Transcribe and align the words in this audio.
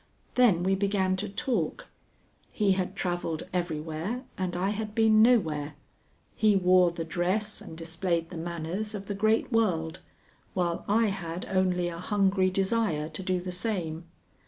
Then 0.33 0.63
we 0.63 0.73
began 0.73 1.15
to 1.17 1.29
talk. 1.29 1.87
He 2.51 2.71
had 2.71 2.95
travelled 2.95 3.43
everywhere 3.53 4.23
and 4.35 4.57
I 4.57 4.69
had 4.71 4.95
been 4.95 5.21
nowhere; 5.21 5.75
he 6.35 6.55
wore 6.55 6.89
the 6.89 7.03
dress 7.05 7.61
and 7.61 7.77
displayed 7.77 8.31
the 8.31 8.35
manners 8.37 8.95
of 8.95 9.05
the 9.05 9.13
great 9.13 9.51
world, 9.51 9.99
while 10.55 10.83
I 10.87 11.09
had 11.09 11.45
only 11.45 11.87
a 11.87 11.99
hungry 11.99 12.49
desire 12.49 13.09
to 13.09 13.21
do 13.21 13.39
the 13.39 13.51
same. 13.51 14.05